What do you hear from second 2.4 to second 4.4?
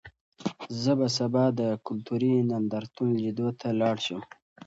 نندارتون لیدو ته لاړ شم.